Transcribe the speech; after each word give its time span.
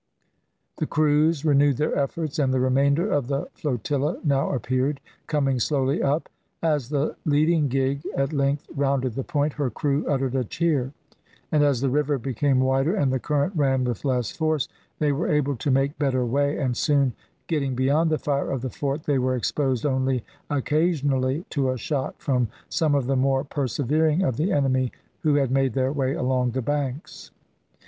The 0.77 0.87
crews 0.87 1.45
renewed 1.45 1.77
their 1.77 1.95
efforts, 1.95 2.39
and 2.39 2.51
the 2.51 2.59
remainder 2.59 3.07
of 3.11 3.27
the 3.27 3.47
flotilla 3.53 4.17
now 4.23 4.49
appeared, 4.51 4.99
coming 5.27 5.59
slowly 5.59 6.01
up. 6.01 6.27
As 6.63 6.89
the 6.89 7.15
leading 7.23 7.67
gig 7.67 8.01
at 8.15 8.33
length 8.33 8.67
rounded 8.75 9.13
the 9.13 9.23
point, 9.23 9.53
her 9.53 9.69
crew 9.69 10.03
uttered 10.07 10.33
a 10.33 10.43
cheer; 10.43 10.91
and 11.51 11.63
as 11.63 11.81
the 11.81 11.89
river 11.91 12.17
became 12.17 12.61
wider, 12.61 12.95
and 12.95 13.13
the 13.13 13.19
current 13.19 13.53
ran 13.55 13.83
with 13.83 14.03
less 14.03 14.31
force, 14.31 14.67
they 14.97 15.11
were 15.11 15.27
able 15.29 15.55
to 15.57 15.69
make 15.69 15.99
better 15.99 16.25
way, 16.25 16.57
and 16.57 16.75
soon 16.75 17.13
getting 17.45 17.75
beyond 17.75 18.09
the 18.09 18.17
fire 18.17 18.49
of 18.49 18.63
the 18.63 18.71
fort, 18.71 19.03
they 19.03 19.19
were 19.19 19.35
exposed 19.35 19.85
only 19.85 20.25
occasionally 20.49 21.45
to 21.51 21.69
a 21.69 21.77
shot 21.77 22.15
from 22.19 22.47
some 22.69 22.95
of 22.95 23.05
the 23.05 23.15
more 23.15 23.43
persevering 23.43 24.23
of 24.23 24.37
the 24.37 24.51
enemy 24.51 24.91
who 25.19 25.35
had 25.35 25.51
made 25.51 25.73
their 25.73 25.91
way 25.91 26.15
along 26.15 26.49
the 26.49 26.61
banks. 26.63 27.29